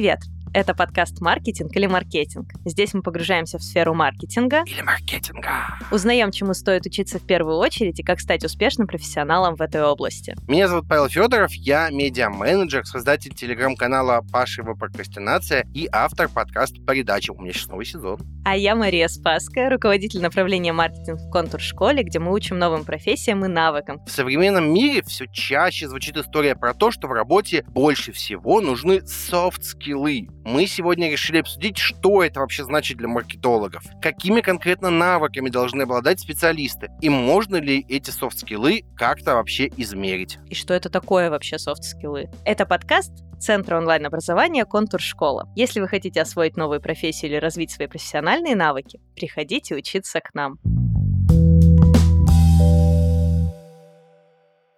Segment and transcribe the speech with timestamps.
[0.00, 0.39] Привет!
[0.52, 2.50] Это подкаст «Маркетинг или маркетинг».
[2.64, 4.64] Здесь мы погружаемся в сферу маркетинга.
[4.66, 5.78] Или маркетинга.
[5.92, 10.34] Узнаем, чему стоит учиться в первую очередь и как стать успешным профессионалом в этой области.
[10.48, 16.82] Меня зовут Павел Федоров, я медиа-менеджер, создатель телеграм-канала «Паша и его прокрастинация» и автор подкаста
[16.84, 17.30] «Передача».
[17.30, 18.18] У меня сейчас новый сезон.
[18.44, 23.48] А я Мария Спасская, руководитель направления маркетинг в контур-школе, где мы учим новым профессиям и
[23.48, 24.04] навыкам.
[24.04, 29.06] В современном мире все чаще звучит история про то, что в работе больше всего нужны
[29.06, 30.26] софт-скиллы.
[30.44, 36.20] Мы сегодня решили обсудить, что это вообще значит для маркетологов, какими конкретно навыками должны обладать
[36.20, 40.38] специалисты, и можно ли эти софт-скиллы как-то вообще измерить.
[40.48, 42.30] И что это такое вообще софт-скиллы?
[42.44, 45.48] Это подкаст Центра онлайн-образования «Контур Школа».
[45.56, 50.58] Если вы хотите освоить новую профессию или развить свои профессиональные навыки, приходите учиться к нам.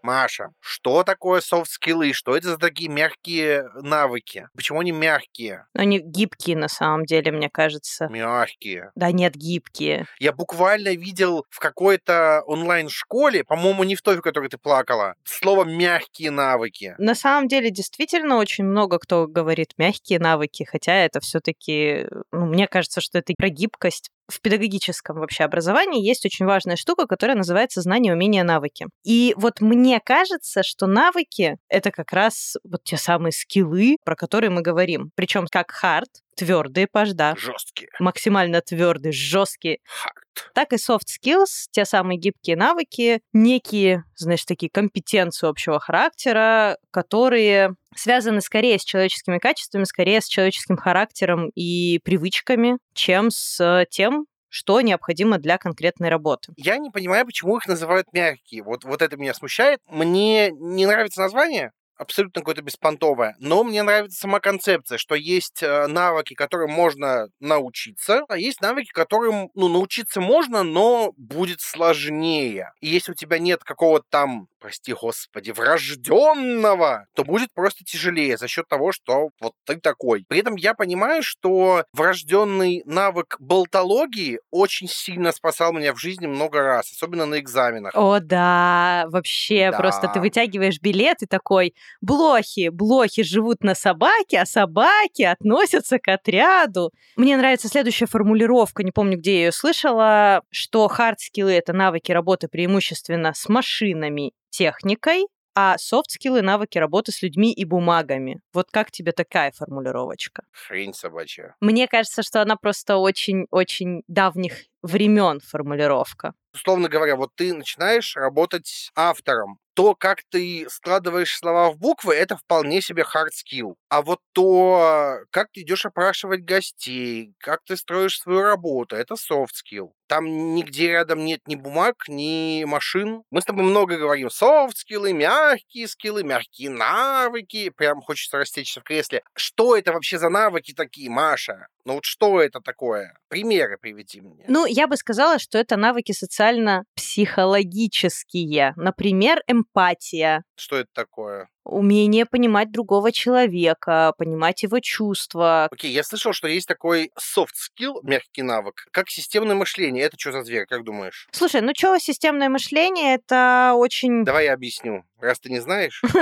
[0.02, 2.12] Маша, что такое софт-скиллы?
[2.12, 4.48] Что это за такие мягкие навыки?
[4.54, 5.66] Почему они мягкие?
[5.74, 8.08] Они гибкие на самом деле, мне кажется.
[8.08, 8.90] Мягкие.
[8.94, 10.06] Да нет, гибкие.
[10.18, 15.64] Я буквально видел в какой-то онлайн-школе, по-моему, не в той, в которой ты плакала, слово
[15.64, 16.94] «мягкие навыки».
[16.98, 22.46] На самом деле, действительно, очень много кто говорит мягкие навыки, хотя это все таки ну,
[22.46, 27.36] мне кажется, что это про гибкость, в педагогическом вообще образовании есть очень важная штука, которая
[27.36, 28.86] называется знание, умения, навыки.
[29.04, 34.50] И вот мне кажется, что навыки— это как раз вот те самые скиллы, про которые
[34.50, 35.10] мы говорим.
[35.14, 37.34] Причем как хард, твердые, Паш, да.
[37.36, 37.90] Жесткие.
[37.98, 39.78] Максимально твердые, жесткие.
[39.86, 40.21] Hard.
[40.54, 47.74] Так и soft skills, те самые гибкие навыки, некие, знаешь, такие компетенции общего характера, которые
[47.94, 54.80] связаны скорее с человеческими качествами, скорее с человеческим характером и привычками, чем с тем, что
[54.82, 56.52] необходимо для конкретной работы.
[56.58, 58.62] Я не понимаю, почему их называют мягкие.
[58.62, 59.80] Вот, вот это меня смущает.
[59.88, 63.36] Мне не нравится название, абсолютно какое-то беспонтовое.
[63.38, 68.90] Но мне нравится сама концепция, что есть э, навыки, которым можно научиться, а есть навыки,
[68.92, 72.72] которым ну, научиться можно, но будет сложнее.
[72.80, 78.46] И если у тебя нет какого-то там прости господи, врожденного, то будет просто тяжелее за
[78.46, 80.24] счет того, что вот ты такой.
[80.28, 86.62] При этом я понимаю, что врожденный навык болтологии очень сильно спасал меня в жизни много
[86.62, 87.92] раз, особенно на экзаменах.
[87.94, 89.78] О, да, вообще, Да.
[89.78, 96.08] просто ты вытягиваешь билет и такой, блохи, блохи живут на собаке, а собаки относятся к
[96.08, 96.90] отряду.
[97.16, 102.48] Мне нравится следующая формулировка, не помню, где я ее слышала, что хард-скиллы— это навыки работы
[102.48, 108.40] преимущественно с машинами, техникой, а софт-скиллы— навыки работы с людьми и бумагами.
[108.52, 110.44] Вот как тебе такая формулировочка?
[110.50, 111.56] Хрень собачья.
[111.60, 116.32] Мне кажется, что она просто очень-очень давних времен формулировка.
[116.54, 119.58] Условно говоря, вот ты начинаешь работать автором.
[119.74, 123.76] То, как ты складываешь слова в буквы, это вполне себе hard skill.
[123.88, 129.52] А вот то, как ты идешь опрашивать гостей, как ты строишь свою работу, это soft
[129.64, 129.92] skill.
[130.12, 133.22] Там нигде рядом нет ни бумаг, ни машин.
[133.30, 134.28] Мы с тобой много говорим.
[134.28, 137.70] Soft скиллы, мягкие скиллы, мягкие навыки.
[137.70, 139.22] Прям хочется растечься в кресле.
[139.34, 141.68] Что это вообще за навыки такие, Маша?
[141.86, 143.16] Ну вот что это такое?
[143.28, 144.44] Примеры приведи мне.
[144.48, 148.74] Ну, я бы сказала, что это навыки социально-психологические.
[148.76, 151.48] Например, эмпатия, Что это такое?
[151.64, 155.68] Умение понимать другого человека, понимать его чувства.
[155.70, 160.04] Окей, я слышал, что есть такой soft skill, мягкий навык, как системное мышление.
[160.04, 161.28] Это что за зверь, как думаешь?
[161.32, 164.24] Слушай, ну что, системное мышление— это очень...
[164.24, 166.02] Давай я объясню, раз ты не знаешь.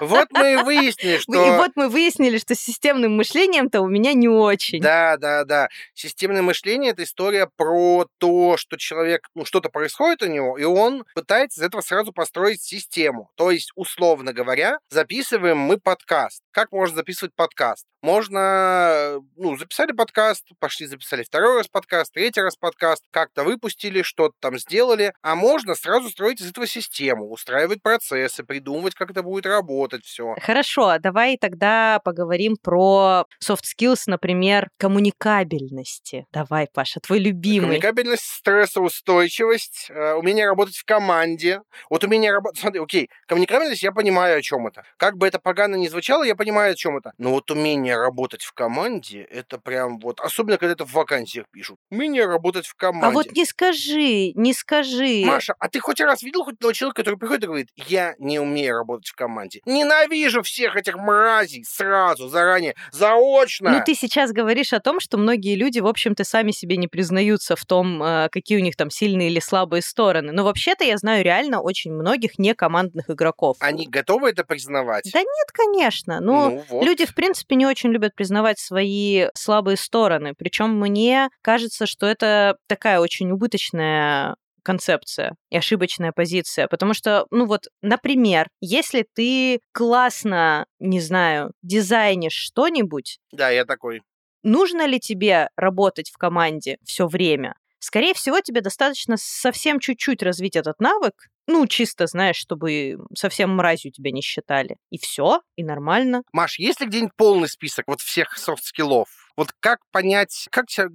[0.00, 1.56] Вот мы и выяснили, И что...
[1.56, 4.80] вот мы выяснили, что с системным мышлением-то у меня не очень.
[4.80, 5.68] Да, да, да.
[5.94, 11.04] Системное мышление это история про то, что человек, ну, что-то происходит у него, и он
[11.14, 13.30] пытается из этого сразу построить систему.
[13.36, 16.42] То есть, условно говоря, записываем мы подкаст.
[16.50, 17.86] Как можно записывать подкаст?
[18.02, 24.34] Можно, ну, записали подкаст, пошли записали второй раз подкаст, третий раз подкаст, как-то выпустили, что-то
[24.38, 29.46] там сделали, а можно сразу строить из этого систему, устраивать процессы, придумывать, как это будет
[29.46, 30.36] работать, все.
[30.40, 36.26] Хорошо, давай тогда поговорим про soft skills, например, коммуникабельности.
[36.32, 37.66] Давай, Паша, твой любимый.
[37.66, 41.60] Коммуникабельность, стрессоустойчивость, э, умение работать в команде.
[41.90, 42.60] Вот умение работать...
[42.60, 44.84] Смотри, окей, коммуникабельность, я понимаю, о чем это.
[44.96, 47.12] Как бы это погано ни звучало, я понимаю, о чем это.
[47.18, 50.20] Но вот умение работать в команде, это прям вот...
[50.20, 51.78] Особенно, когда это в вакансиях пишут.
[51.90, 53.06] Умение работать в команде.
[53.06, 55.24] А вот не скажи, не скажи.
[55.26, 58.38] Маша, а ты хоть раз видел хоть одного человека, который приходит и говорит, я не
[58.38, 59.60] умею работать в команде.
[59.66, 63.70] Ненавижу всех этих мразей сразу, заранее, заочно.
[63.70, 67.56] Ну, ты сейчас говоришь о том, что многие люди, в общем-то, сами себе не признаются
[67.56, 70.32] в том, э, какие у них там сильные или слабые стороны.
[70.32, 73.56] Но вообще-то я знаю реально очень многих некомандных игроков.
[73.60, 75.10] Они готовы это признавать.
[75.12, 76.20] Да нет, конечно.
[76.20, 76.84] Ну, ну вот.
[76.84, 80.34] люди, в принципе, не очень любят признавать свои слабые стороны.
[80.36, 86.66] Причем мне кажется, что это такая очень убыточная концепция и ошибочная позиция.
[86.66, 94.02] Потому что, ну вот, например, если ты классно, не знаю, дизайнишь что-нибудь, Да, я такой.
[94.42, 97.54] нужно ли тебе работать в команде все время?
[97.78, 103.92] Скорее всего, тебе достаточно совсем чуть-чуть развить этот навык, ну, чисто, знаешь, чтобы совсем мразью
[103.92, 104.76] тебя не считали.
[104.90, 106.22] И все, и нормально.
[106.32, 109.08] Маш, есть ли где-нибудь полный список вот всех софт-скиллов?
[109.36, 110.88] Вот как понять, как тебе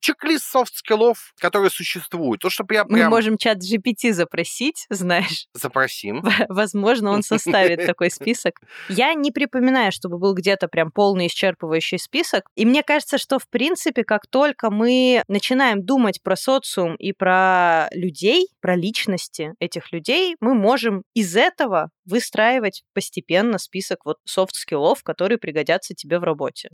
[0.00, 2.42] чек-лист софт-скиллов, которые существуют?
[2.42, 3.10] То, чтобы я Мы прям...
[3.10, 5.46] можем ChatGPT запросить, знаешь.
[5.54, 6.22] Запросим.
[6.48, 8.60] Возможно, он составит такой список.
[8.88, 12.44] Я не припоминаю, чтобы был где-то прям полный исчерпывающий список.
[12.54, 17.88] И мне кажется, что в принципе, как только мы начинаем думать про социум и про
[17.92, 24.82] людей, про личности этих людей, мы можем из этого выстраивать постепенно список вот soft skill
[24.82, 26.68] ов, которые пригодятся тебе в работе.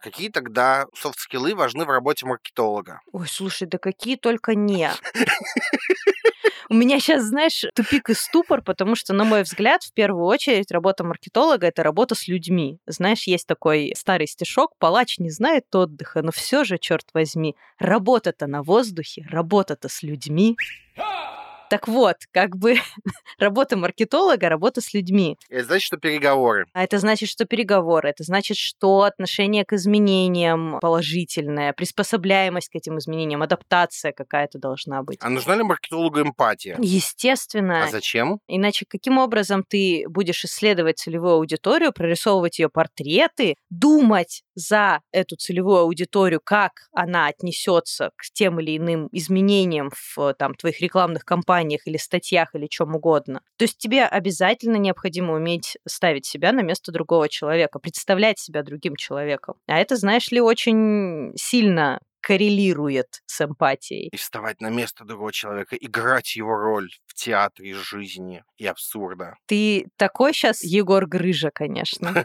[0.00, 3.00] Какие тогда soft skill ы важны в работе маркетолога?
[3.12, 4.90] Ой, слушай, да какие только не.
[6.70, 10.70] У меня сейчас, знаешь, тупик и ступор, потому что, на мой взгляд, в первую очередь
[10.70, 12.78] работа маркетолога— это работа с людьми.
[12.86, 18.46] Знаешь, есть такой старый стишок «Палач не знает отдыха, но все же, черт возьми, работа-то
[18.46, 20.56] на воздухе, работа-то с людьми».
[21.70, 22.74] Так вот, как бы
[23.38, 25.38] работа маркетолога, работа с людьми.
[25.48, 26.66] Это значит, что переговоры.
[26.72, 32.98] А это значит, что переговоры, это значит, что отношение к изменениям положительное, приспособляемость к этим
[32.98, 35.18] изменениям, адаптация какая-то должна быть.
[35.22, 36.76] А нужна ли маркетологу эмпатия?
[36.80, 37.84] Естественно.
[37.84, 38.40] А зачем?
[38.48, 45.82] Иначе каким образом ты будешь исследовать целевую аудиторию, прорисовывать ее портреты, думать за эту целевую
[45.82, 51.96] аудиторию, как она отнесется к тем или иным изменениям в там, твоих рекламных кампаниях или
[51.96, 53.40] статьях или чем угодно.
[53.56, 58.96] То есть тебе обязательно необходимо уметь ставить себя на место другого человека, представлять себя другим
[58.96, 59.56] человеком.
[59.66, 64.08] А это, знаешь ли, очень сильно коррелирует с эмпатией.
[64.12, 69.36] И вставать на место другого человека, играть его роль в театре жизни и абсурда.
[69.46, 72.24] Ты такой сейчас Егор Грыжа, конечно.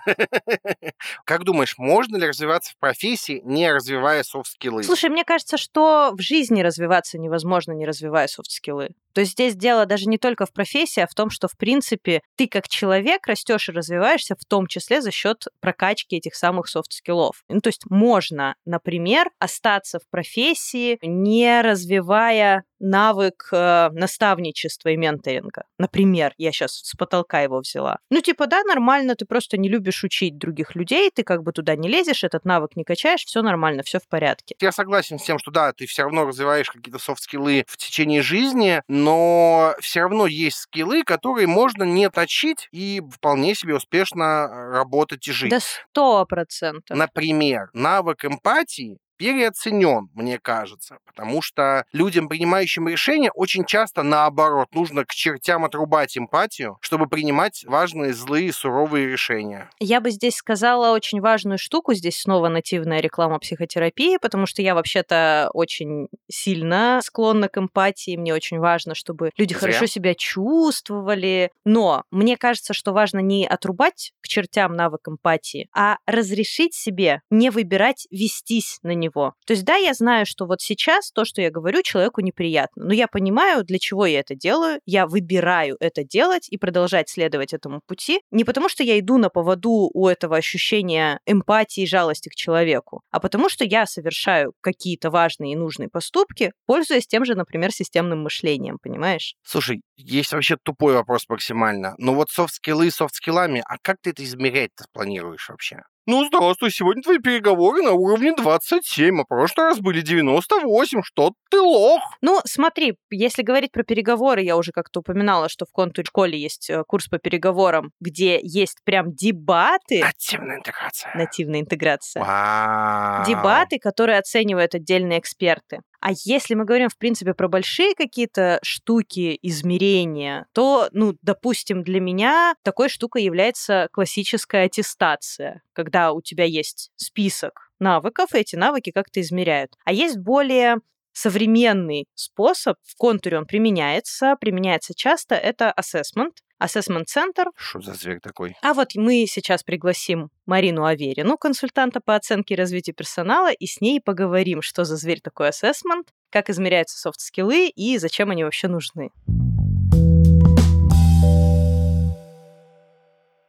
[1.25, 4.83] Как думаешь, можно ли развиваться в профессии, не развивая софт-скиллы?
[4.83, 8.89] Слушай, мне кажется, что в жизни развиваться невозможно, не развивая soft skill ы.
[9.13, 12.21] То есть здесь дело даже не только в профессии, а в том, что, в принципе,
[12.35, 16.92] ты как человек растешь и развиваешься, в том числе за счет прокачки этих самых soft
[16.92, 17.43] skill ов.
[17.47, 25.63] Ну, то есть можно, например, остаться в профессии, не развивая навык э, наставничества и менторинга.
[25.77, 27.99] Например, я сейчас с потолка его взяла.
[28.09, 31.75] Ну, типа, да, нормально, ты просто не любишь учить других людей, ты как бы туда
[31.75, 34.55] не лезешь, этот навык не качаешь, все нормально, все в порядке.
[34.59, 38.81] Я согласен с тем, что да, ты все равно развиваешь какие-то софт-скиллы в течение жизни,
[38.87, 45.31] но все равно есть скиллы, которые можно не точить и вполне себе успешно работать и
[45.31, 45.49] жить.
[45.49, 46.97] Да сто процентов.
[46.97, 55.05] Например, навык эмпатии переоценен, мне кажется, потому что людям, принимающим решения, очень часто наоборот нужно
[55.05, 59.69] к чертям отрубать эмпатию, чтобы принимать важные, злые, суровые решения.
[59.79, 61.93] Я бы здесь сказала очень важную штуку.
[61.93, 68.17] Здесь снова нативная реклама психотерапии, потому что я вообще-то очень сильно склонна к эмпатии.
[68.17, 69.59] Мне очень важно, чтобы люди Зря.
[69.59, 71.51] хорошо себя чувствовали.
[71.63, 77.49] Но мне кажется, что важно не отрубать к чертям навык эмпатии, а разрешить себе не
[77.49, 79.04] выбирать вестись на него.
[79.45, 82.93] То есть, да, я знаю, что вот сейчас то, что я говорю, человеку неприятно, но
[82.93, 87.81] я понимаю, для чего я это делаю, я выбираю это делать и продолжать следовать этому
[87.85, 92.35] пути, не потому что я иду на поводу у этого ощущения эмпатии и жалости к
[92.35, 97.71] человеку, а потому что я совершаю какие-то важные и нужные поступки, пользуясь тем же, например,
[97.71, 99.35] системным мышлением, понимаешь?
[99.43, 101.95] Слушай, есть вообще тупой вопрос максимально.
[101.97, 105.83] Но вот софт-скиллы софт-скиллами, а как ты это измерять-то планируешь вообще?
[106.07, 111.33] Ну, здравствуй, сегодня твои переговоры на уровне 27, а в прошлый раз были 98, что
[111.49, 111.99] ты лох.
[112.21, 116.69] Ну, смотри, если говорить про переговоры, я уже как-то упоминала, что в контур школе есть
[116.69, 121.11] э, курс по переговорам, где есть прям дебаты, Нативная интеграция.
[121.15, 123.25] нативная интеграция, Вау.
[123.25, 125.79] дебаты, которые оценивают отдельные эксперты.
[126.05, 131.99] А если мы говорим, в принципе, про большие какие-то штуки, измерения, то, ну, допустим, для
[131.99, 138.91] меня такой штукой является классическая аттестация, когда у тебя есть список навыков, и эти навыки
[138.91, 139.71] как-то измеряют.
[139.83, 140.77] А есть более
[141.11, 147.45] современный способ, в контуре он применяется, применяется часто, это assessment, assessment центр.
[147.55, 148.55] Что за зверь такой?
[148.61, 153.81] А вот мы сейчас пригласим Марину Аверину, консультанта по оценке и развитию персонала, и с
[153.81, 159.11] ней поговорим, что за зверь такой assessment, как измеряются софт-скиллы и зачем они вообще нужны.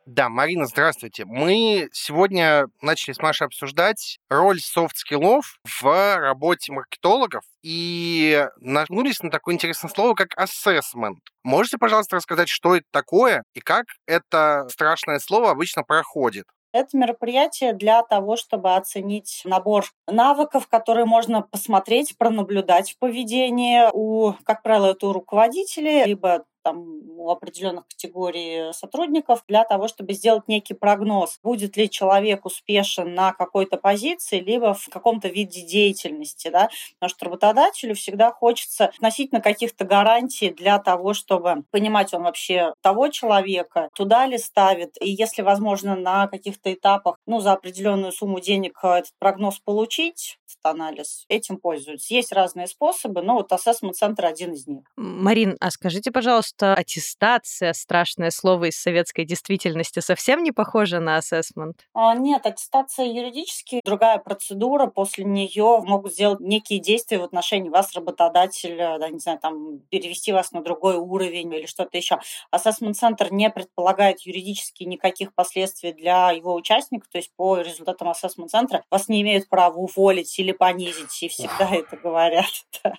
[0.06, 1.25] Да, Марина, здравствуйте.
[1.25, 9.20] Мы сегодня начали с Машей обсуждать роль soft skill ов в работе маркетологов и наткнулись
[9.25, 11.16] на такое интересное слово, как assessment.
[11.42, 16.44] Можете, пожалуйста, рассказать, что это такое и как это страшное слово обычно проходит?
[16.72, 24.34] Это мероприятие для того, чтобы оценить набор навыков, которые можно посмотреть, пронаблюдать в поведении у,
[24.44, 26.85] как правило, это у руководителей, либо там,
[27.16, 33.32] у определенных категорий сотрудников для того, чтобы сделать некий прогноз, будет ли человек успешен на
[33.32, 36.49] какой-то позиции, либо в каком-то виде деятельности.
[36.49, 36.68] Да?
[36.99, 43.11] Потому что работодателю всегда хочется относительно каких-то гарантий для того, чтобы понимать, он вообще того
[43.11, 48.80] человека, туда ли ставит, и если возможно на каких-то этапах, ну, за определенную сумму денег
[48.82, 50.38] этот прогноз получить,
[50.70, 52.14] анализ, этим пользуются.
[52.14, 54.85] Есть разные способы, но вот Assessment Center один из них.
[54.96, 61.87] Марин, а скажите, пожалуйста, аттестация, страшное слово из советской действительности, совсем не похоже на ассессмент?
[61.94, 64.87] А, нет, аттестация юридически другая процедура.
[64.87, 70.32] После нее могут сделать некие действия в отношении вас, работодателя, да, не знаю, там, перевести
[70.32, 72.18] вас на другой уровень или что-то еще.
[72.50, 79.08] Ассессмент-центр не предполагает юридически никаких последствий для его участников, то есть по результатам ассессмент-центра вас
[79.08, 82.46] не имеют права уволить или понизить, и всегда это говорят.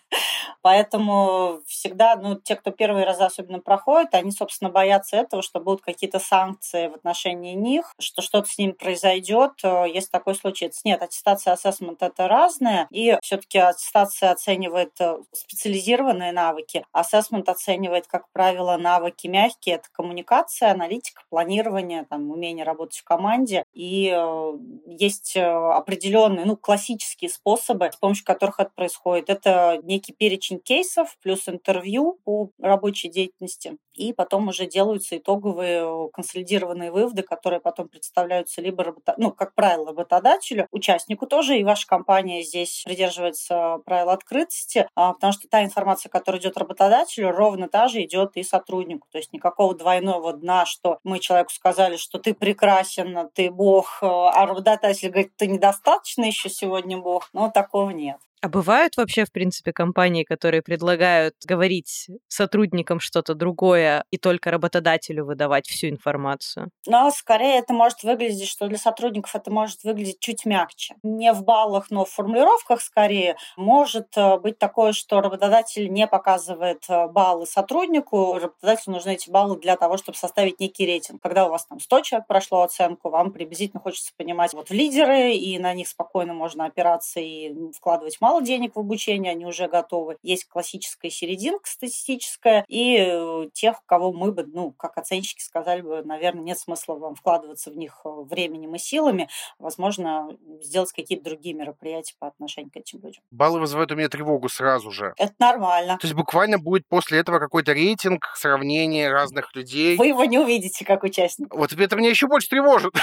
[0.62, 5.82] Поэтому всегда, ну, те, кто первый раз особенно проходят, они, собственно, боятся этого, что будут
[5.82, 10.82] какие-то санкции в отношении них, что что-то с ним произойдет, э, если такой случится.
[10.84, 18.30] Нет, аттестация ассессмент— это разное, и все-таки аттестация оценивает э, специализированные навыки, ассессмент оценивает, как
[18.32, 24.54] правило, навыки мягкие, это коммуникация, аналитика, планирование, там, умение работать в команде, и э,
[24.88, 29.30] есть определенные, ну, классические способы, с помощью которых это происходит.
[29.30, 33.78] Это некий перечень кейсов плюс интервью по рабочей деятельности.
[33.98, 39.16] И потом уже делаются итоговые э, консолидированные выводы, которые потом представляются либо, работа...
[39.18, 45.34] ну, как правило, работодателю, участнику тоже, и ваша компания здесь придерживается правил открытости, а, потому
[45.34, 49.08] что та информация, которая идет работодателю, ровно та же идет и сотруднику.
[49.12, 54.06] То есть никакого двойного дна, что мы человеку сказали, что ты прекрасен, ты бог, э,
[54.06, 57.30] а работодатель говорит, ты недостаточно еще сегодня бог.
[57.34, 58.18] Но такого нет.
[58.42, 65.26] А бывают вообще, в принципе, компании, которые предлагают говорить сотрудникам что-то другое и только работодателю
[65.26, 66.70] выдавать всю информацию?
[66.86, 70.96] Но скорее это может выглядеть, что для сотрудников это может выглядеть чуть мягче.
[71.02, 73.38] Не в баллах, но в формулировках скорее.
[73.56, 79.60] Может э, быть такое, что работодатель не показывает э, баллы сотруднику, работодателю нужны эти баллы
[79.60, 81.22] для того, чтобы составить некий рейтинг.
[81.24, 85.58] Когда у вас там 100 человек прошло оценку, вам приблизительно хочется понимать вот лидеры, и
[85.58, 90.18] на них спокойно можно опираться и вкладывать мало денег в обучение, они уже готовы.
[90.22, 96.04] Есть классическая серединка статистическая, и э, тех, кого мы бы, ну, как оценщики сказали бы,
[96.04, 99.30] наверное, нет смысла вам вкладываться в них э, временем и силами.
[99.60, 100.28] Возможно,
[100.62, 103.24] сделать какие-то другие мероприятия по отношению к этим людям.
[103.32, 105.14] Баллы вызывают у меня тревогу сразу же.
[105.16, 105.98] Это нормально.
[106.02, 109.96] То есть буквально будет после этого какой-то рейтинг, сравнение разных людей.
[109.96, 111.54] Вы его не увидите как участник.
[111.56, 112.94] Вот это меня еще больше тревожит.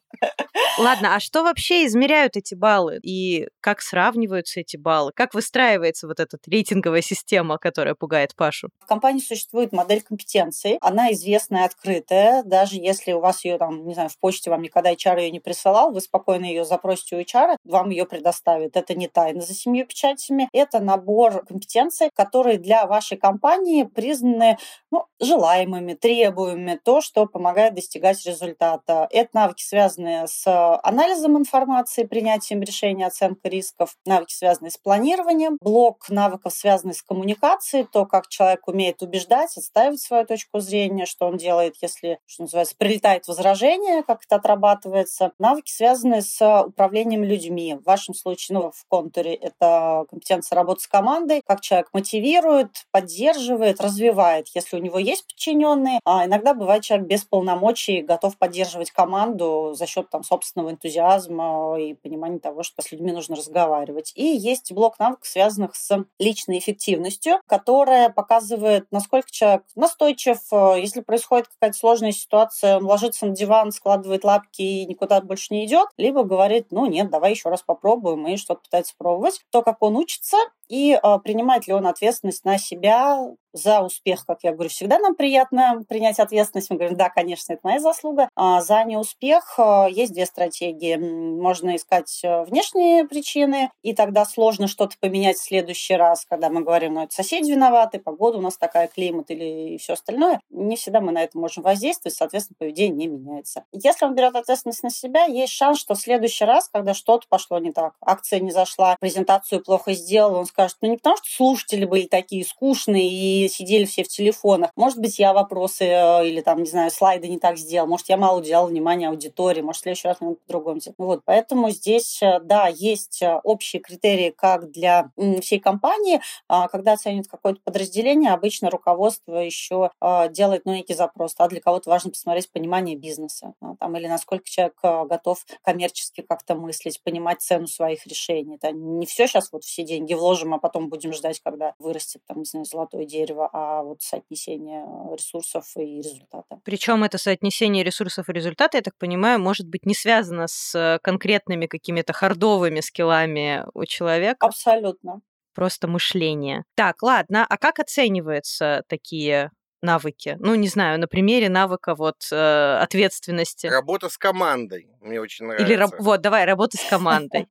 [0.77, 2.99] Ладно, а что вообще измеряют эти баллы?
[3.01, 5.11] И как сравниваются эти баллы?
[5.15, 8.69] Как выстраивается вот эта рейтинговая система, которая пугает Пашу?
[8.81, 10.77] В компании существует модель компетенций.
[10.81, 12.43] Она известная открытая.
[12.43, 15.39] Даже если у вас ее там, не знаю, в почте вам никогда HR ее не
[15.39, 18.75] присылал, вы спокойно ее запросите у HR, вам ее предоставят.
[18.75, 20.49] Это не тайна за семью печатями.
[20.51, 24.57] Это набор компетенций, которые для вашей компании признаны
[24.91, 29.07] ну, желаемыми, требуемыми, то, что помогает достигать результата.
[29.09, 30.45] Это навыки, связанные с
[30.83, 37.85] анализом информации, принятием решений, оценкой рисков, навыки, связанные с планированием, блок навыков, связанный с коммуникацией,
[37.91, 42.75] то, как человек умеет убеждать, отстаивать свою точку зрения, что он делает, если, что называется,
[42.77, 47.75] прилетает возражение, как это отрабатывается, навыки, связанные с управлением людьми.
[47.75, 53.81] В вашем случае, ну, в контуре это компетенция работы с командой, как человек мотивирует, поддерживает,
[53.81, 59.73] развивает, если у него есть подчиненные, а иногда бывает человек без полномочий готов поддерживать команду
[59.73, 64.11] за счет там собственного собственного энтузиазма и понимания того, что с людьми нужно разговаривать.
[64.15, 70.37] И есть блок навыков, связанных с личной эффективностью, которая показывает, насколько человек настойчив,
[70.77, 75.65] если происходит какая-то сложная ситуация, он ложится на диван, складывает лапки и никуда больше не
[75.65, 79.41] идет, либо говорит, ну нет, давай еще раз попробуем и что-то пытается пробовать.
[79.51, 83.19] То, как он учится, и э, принимает ли он ответственность на себя
[83.55, 86.69] за успех, как я говорю, всегда нам приятно принять ответственность.
[86.69, 88.29] Мы говорим, да, конечно, это моя заслуга.
[88.35, 90.97] А за неуспех э, есть две стратегии.
[90.97, 96.61] Можно искать э, внешние причины, и тогда сложно что-то поменять в следующий раз, когда мы
[96.61, 100.41] говорим, ну, это соседи виноваты, погода у нас такая, климат или все остальное.
[100.49, 103.63] Не всегда мы на это можем воздействовать, соответственно, поведение не меняется.
[103.71, 107.59] Если он берет ответственность на себя, есть шанс, что в следующий раз, когда что-то пошло
[107.59, 111.85] не так, акция не зашла, презентацию плохо сделал, он скажет, ну не потому что слушатели
[111.85, 114.71] были такие скучные и сидели все в телефонах.
[114.75, 117.87] Может быть, я вопросы э, или там, не знаю, слайды не так сделал.
[117.87, 119.61] Может, я мало уделял внимания аудитории.
[119.61, 120.95] Может, в следующий раз мы по-другому сделаем.
[120.97, 125.11] Вот, поэтому здесь, э, да, есть э, общие критерии как для
[125.41, 126.21] всей компании.
[126.47, 129.91] А когда оценивают какое-то подразделение, обычно руководство еще
[130.31, 131.35] делает ну, некий запрос.
[131.37, 133.53] А для кого-то важно посмотреть понимание бизнеса.
[133.61, 138.55] А, там, или насколько человек готов коммерчески как-то мыслить, понимать цену своих решений.
[138.55, 142.39] Это не все сейчас вот все деньги вложим, а потом будем ждать, когда вырастет там,
[142.39, 146.59] не знаю, золотое дерево дерева, а вот соотнесение ресурсов и результата.
[146.63, 151.67] Причем это соотнесение ресурсов и результата, я так понимаю, может быть не связано с конкретными
[151.67, 154.45] какими-то хардовыми скиллами у человека.
[154.45, 155.21] Абсолютно.
[155.53, 156.63] Просто мышление.
[156.75, 159.51] Так, ладно, а как оцениваются такие
[159.85, 160.37] навыки?
[160.39, 163.67] Ну, не знаю, на примере навыка вот э, ответственности.
[163.67, 164.87] Работа с командой.
[165.01, 165.71] Мне очень нравится.
[165.71, 167.47] Или вот, давай, работа с командой.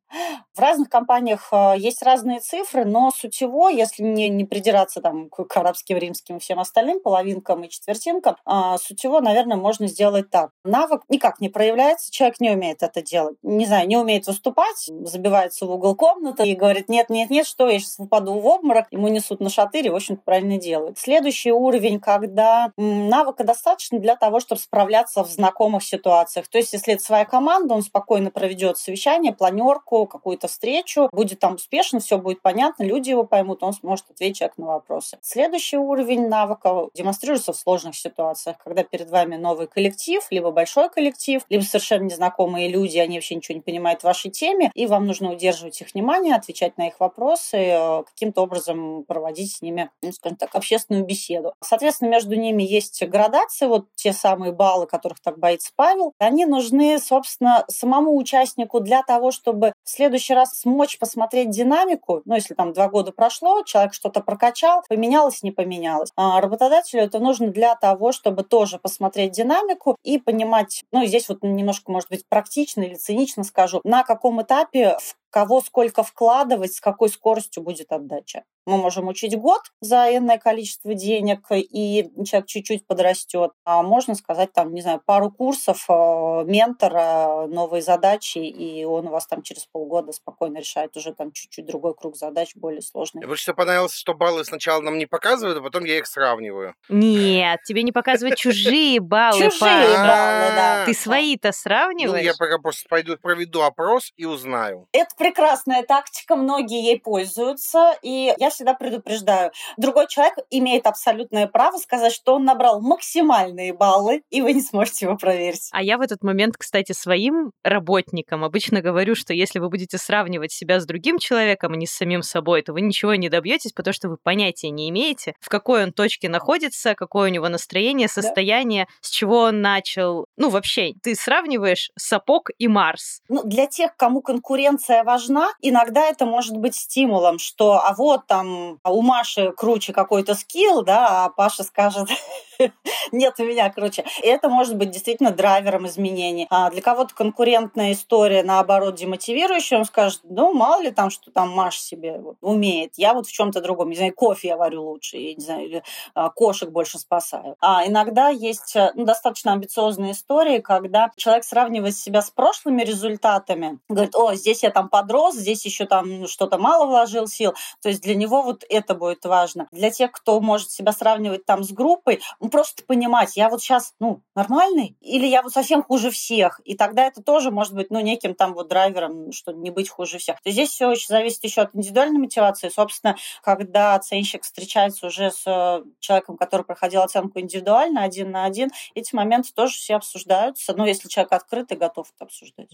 [0.55, 5.57] В разных компаниях э, есть разные цифры, но сутево, если не, не придираться там к
[5.57, 10.51] арабским, римским и всем остальным, половинкам и четвертинкам, а, сутево, наверное, можно сделать так.
[10.65, 13.37] Навык никак не проявляется, человек не умеет это делать.
[13.43, 17.69] Не знаю, не умеет выступать, забивается в угол комнаты и говорит, нет, нет, нет, что,
[17.69, 20.99] я сейчас упаду в обморок, ему несут на шатыре, в общем правильно делают.
[20.99, 26.49] Следующий уровень, когда навыка достаточно для того, чтобы справляться в знакомых ситуациях.
[26.49, 31.57] То есть, если это своя команда, он спокойно проведет совещание, планерку, какую-то встречу, будет там
[31.57, 35.19] успешно, все будет понятно, люди его поймут, он сможет ответить на вопросы.
[35.21, 41.43] Следующий уровень навыков демонстрируется в сложных ситуациях, когда перед вами новый коллектив, либо большой коллектив,
[41.51, 45.31] либо совершенно незнакомые люди, они вообще ничего не понимают в вашей теме, и вам нужно
[45.31, 50.39] удерживать их внимание, отвечать на их вопросы, э, каким-то образом проводить с ними, ну, скажем
[50.39, 51.53] так, общественную беседу.
[51.61, 57.01] Соответственно, между ними есть градации, вот те самые баллы, которых так боится Павел, они нужны,
[57.01, 62.73] собственно, самому участнику для того, чтобы в следующий раз смочь посмотреть динамику, ну, если там
[62.73, 66.11] два года прошло, человек что-то прокачал, поменялось, не поменялось.
[66.15, 71.43] А работодателю это нужно для того, чтобы тоже посмотреть динамику и понимать, ну, здесь вот
[71.43, 76.81] немножко, может быть, практично или цинично скажу, на каком этапе, в кого сколько вкладывать, с
[76.81, 78.45] какой скоростью будет отдача.
[78.67, 83.51] Мы можем учить год за энное количество денег, и человек чуть-чуть подрастет.
[83.65, 89.11] А можно сказать, там, не знаю, пару курсов, э, ментора, новые задачи, и он у
[89.11, 93.19] вас там через полгода спокойно решает уже там чуть-чуть другой круг задач, более сложный.
[93.19, 96.75] Мне больше всего понравилось, что баллы сначала нам не показывают, а потом я их сравниваю.
[96.89, 99.51] Нет, тебе не показывают чужие баллы.
[99.51, 100.85] Чужие баллы, да.
[100.87, 102.23] Ты свои-то сравниваешь?
[102.23, 104.89] Ну, я пока просто пойду проведу опрос и узнаю.
[104.93, 109.53] Это прекрасная тактика, многие ей пользуются, и я всегда предупреждаю.
[109.77, 115.07] Другой человек имеет абсолютное право сказать, что он набрал максимальные баллы, и вы не сможете
[115.07, 115.69] его проверить.
[115.73, 120.53] А я в этот момент, кстати, своим работникам обычно говорю, что если вы будете сравнивать
[120.53, 123.93] себя с другим человеком, а не с самим собой, то вы ничего не добьетесь, потому
[123.93, 128.85] что вы понятия не имеете, в какой он точке находится, какое у него настроение, состояние,
[128.85, 128.93] да.
[129.01, 130.27] с чего он начал.
[130.37, 133.21] Ну, вообще, ты сравниваешь сапог и Марс.
[133.29, 138.44] Ну, для тех, кому конкуренция важна, иногда это может быть стимулом, что а вот там
[138.85, 142.09] у Маши круче какой-то скилл, да, а Паша скажет,
[143.13, 144.05] нет у меня круче.
[144.23, 146.47] И это может быть действительно драйвером изменений.
[146.51, 151.51] А для кого-то конкурентная история, наоборот, демотивирующая, он скажет, ну, мало ли там, что там
[151.51, 152.93] Маша себе вот, умеет.
[152.97, 155.83] Я вот в чем-то другом, не знаю, кофе я варю лучше, я не знаю, или
[156.15, 157.57] а, кошек больше спасаю.
[157.61, 163.79] А иногда есть э, ну, достаточно амбициозные истории, когда человек сравнивает себя с прошлыми результатами,
[163.89, 167.55] говорит, о, здесь я там подрос, здесь еще там что-то мало вложил сил.
[167.83, 169.67] То есть для него вот это будет важно.
[169.73, 173.95] Для тех, кто может себя сравнивать там с группой, ну, просто понимать, я вот сейчас,
[174.01, 176.61] ну, нормальный, или я вот совсем хуже всех.
[176.67, 180.19] И тогда это тоже может быть, ну, неким там вот драйвером, что не быть хуже
[180.19, 180.43] всех.
[180.43, 182.69] То здесь все очень зависит еще от индивидуальной мотивации.
[182.69, 188.71] Собственно, когда оценщик встречается уже с э, человеком, который проходил оценку индивидуально, один на один,
[188.95, 190.75] эти моменты тоже все обсуждаются.
[190.77, 192.69] Ну, если человек открыт и готов это обсуждать.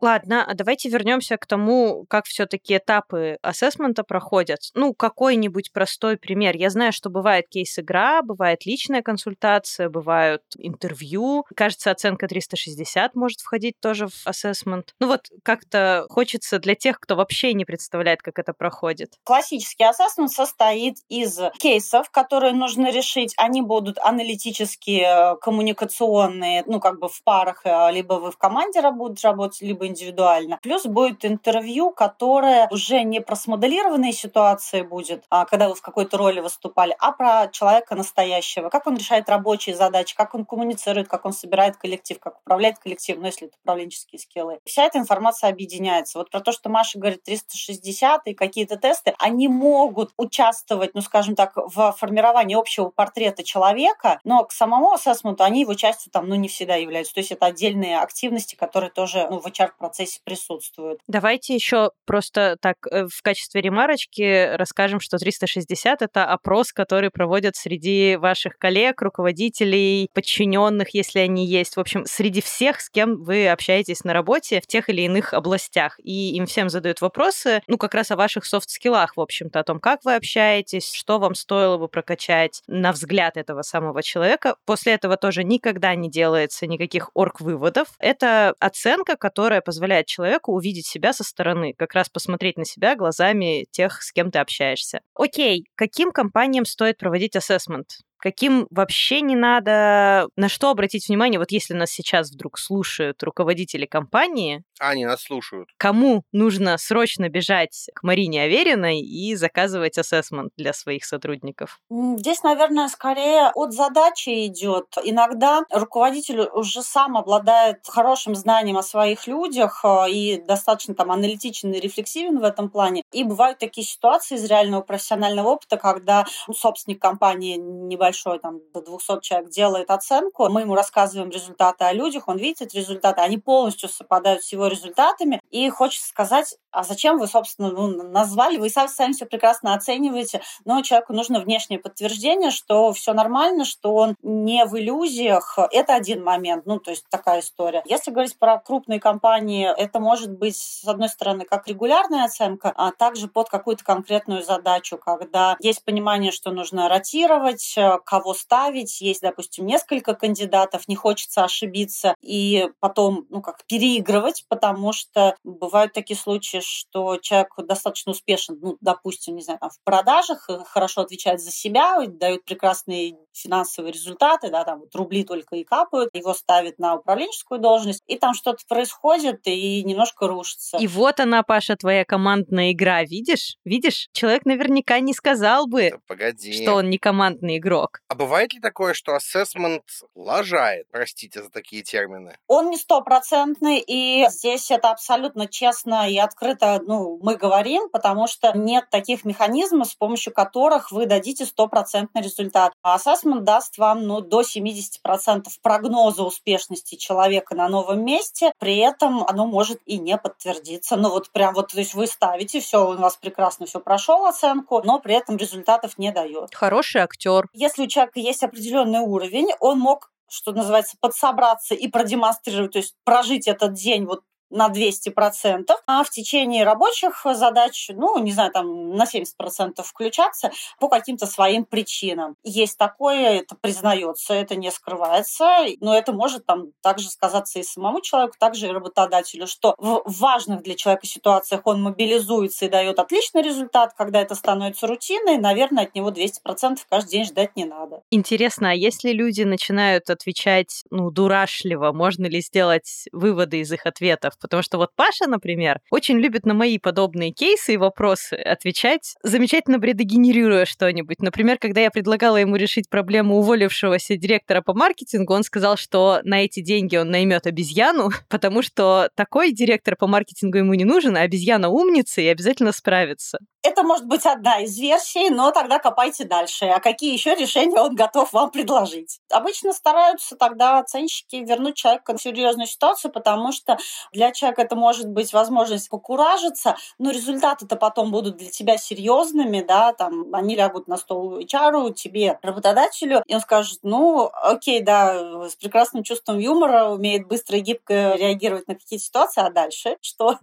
[0.00, 4.60] Ладно, а давайте вернемся к тому, как все-таки этапы ассессмента проходят.
[4.74, 6.56] Ну, какой-нибудь простой пример.
[6.56, 11.44] Я знаю, что бывает кейс-игра, бывает личная консультация, бывают интервью.
[11.54, 14.94] Кажется, оценка 360 может входить тоже в ассессмент.
[15.00, 19.14] Ну вот как-то хочется для тех, кто вообще не представляет, как это проходит.
[19.24, 23.34] Классический ассессмент состоит из кейсов, которые нужно решить.
[23.36, 29.28] Они будут аналитические, коммуникационные, ну, как бы в парах, э, либо вы в команде будете
[29.28, 30.58] работать, либо индивидуально.
[30.62, 36.16] Плюс будет интервью, которое уже не про смоделированные ситуации будет, а когда вы в какой-то
[36.16, 38.68] роли выступали, а про человека настоящего.
[38.68, 43.22] Как он решает рабочие задачи, как он коммуницирует, как он собирает коллектив, как управляет коллективом,
[43.22, 44.58] ну, если это управленческие скиллы.
[44.64, 46.18] Вся эта информация объединяется.
[46.18, 51.34] Вот про то, что Маша говорит 360 и какие-то тесты, они могут участвовать, ну, скажем
[51.34, 56.34] так, в формировании общего портрета человека, но к самому ассессменту они его частью там, ну,
[56.34, 57.14] не всегда являются.
[57.14, 59.46] То есть это отдельные активности, которые тоже ну, в
[59.80, 61.00] HR-процессе присутствуют.
[61.08, 67.56] Давайте еще просто так э, в качестве ремарочки расскажем, что 360— это опрос, который проводят
[67.56, 71.76] среди ваших коллег, руководителей, подчиненных, если они есть.
[71.76, 75.98] В общем, среди всех, с кем вы общаетесь на работе в тех или иных областях.
[76.02, 79.80] И им всем задают вопросы, ну, как раз о ваших софт-скиллах, в общем-то, о том,
[79.80, 84.56] как вы общаетесь, что вам стоило бы прокачать на взгляд этого самого человека.
[84.64, 87.88] После этого тоже никогда не делается никаких орг-выводов.
[87.98, 93.66] Это оценка, которая позволяет человеку увидеть себя со стороны, как раз посмотреть на себя глазами
[93.70, 95.00] тех, с кем ты общаешься.
[95.14, 98.00] Окей, каким компаниям стоит проводить ассессмент?
[98.20, 103.86] Каким вообще не надо, на что обратить внимание, вот если нас сейчас вдруг слушают руководители
[103.86, 104.62] компании.
[104.78, 105.68] Они нас слушают.
[105.76, 111.80] Кому нужно срочно бежать к Марине Авериной и заказывать ассессмент для своих сотрудников?
[111.90, 114.86] Здесь, наверное, скорее от задачи идет.
[115.02, 121.72] Иногда руководитель уже сам обладает хорошим знанием о своих людях э, и достаточно там аналитичен
[121.72, 123.02] и рефлексивен в этом плане.
[123.12, 128.58] И бывают такие ситуации из реального профессионального опыта, когда ну, собственник компании небольшой большой, там,
[128.74, 133.20] до 200 человек делает оценку, мы ему рассказываем результаты о людях, он видит эти результаты,
[133.20, 138.56] они полностью совпадают с его результатами, и хочется сказать, а зачем вы, собственно, ну, назвали,
[138.56, 143.94] вы сами, сами все прекрасно оцениваете, но человеку нужно внешнее подтверждение, что все нормально, что
[143.94, 145.58] он не в иллюзиях.
[145.70, 147.82] Это один момент, ну, то есть такая история.
[147.86, 152.92] Если говорить про крупные компании, это может быть, с одной стороны, как регулярная оценка, а
[152.92, 159.00] также под какую-то конкретную задачу, когда есть понимание, что нужно ротировать, кого ставить.
[159.00, 165.92] Есть, допустим, несколько кандидатов, не хочется ошибиться и потом, ну, как переигрывать, потому что бывают
[165.92, 171.02] такие случаи, что человек достаточно успешен, ну, допустим, не знаю, там, в продажах, э, хорошо
[171.02, 176.34] отвечает за себя, дает прекрасные финансовые результаты, да, там вот рубли только и капают, его
[176.34, 180.78] ставят на управленческую должность, и там что-то происходит, и немножко рушится.
[180.78, 183.56] И вот она, Паша, твоя командная игра, видишь?
[183.64, 184.08] Видишь?
[184.12, 186.52] Человек наверняка не сказал бы, да, погоди.
[186.52, 187.89] что он не командный игрок.
[188.08, 192.36] А бывает ли такое, что ассессмент лажает, простите за такие термины?
[192.48, 198.52] Он не стопроцентный, и здесь это абсолютно честно и открыто ну, мы говорим, потому что
[198.56, 202.72] нет таких механизмов, с помощью которых вы дадите стопроцентный результат.
[202.82, 209.22] А ассессмент даст вам ну, до 70% прогноза успешности человека на новом месте, при этом
[209.24, 210.96] оно может и не подтвердиться.
[210.96, 214.82] Ну вот прям вот, то есть вы ставите, все, у вас прекрасно все прошел оценку,
[214.84, 216.54] но при этом результатов не дает.
[216.54, 217.46] Хороший актер.
[217.80, 222.94] Если у человека есть определенный уровень, он мог что называется, подсобраться и продемонстрировать, то есть
[223.02, 228.90] прожить этот день вот на 200%, а в течение рабочих задач, ну, не знаю, там
[228.94, 232.36] на 70% включаться по каким-то своим причинам.
[232.44, 238.00] Есть такое, это признается, это не скрывается, но это может там также сказаться и самому
[238.00, 243.42] человеку, также и работодателю, что в важных для человека ситуациях он мобилизуется и дает отличный
[243.42, 248.02] результат, когда это становится рутиной, наверное, от него 200% каждый день ждать не надо.
[248.10, 254.34] Интересно, а если люди начинают отвечать, ну, дурашливо, можно ли сделать выводы из их ответов?
[254.40, 259.78] Потому что вот Паша, например, очень любит на мои подобные кейсы и вопросы отвечать, замечательно
[259.78, 261.20] предогенерируя что-нибудь.
[261.20, 266.44] Например, когда я предлагала ему решить проблему уволившегося директора по маркетингу, он сказал, что на
[266.44, 271.20] эти деньги он наймет обезьяну, потому что такой директор по маркетингу ему не нужен, а
[271.20, 273.38] обезьяна умница и обязательно справится.
[273.62, 276.64] Это может быть одна из версий, но тогда копайте дальше.
[276.64, 279.20] А какие еще решения он готов вам предложить?
[279.30, 283.76] Обычно стараются тогда оценщики вернуть человека в серьезную ситуацию, потому что
[284.12, 289.62] для для человека это может быть возможность покуражиться, но результаты-то потом будут для тебя серьезными,
[289.62, 295.48] да, там, они лягут на стол HR, тебе, работодателю, и он скажет, ну, окей, да,
[295.48, 300.38] с прекрасным чувством юмора, умеет быстро и гибко реагировать на какие-то ситуации, а дальше что?